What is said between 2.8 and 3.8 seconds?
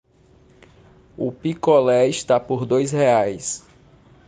reais.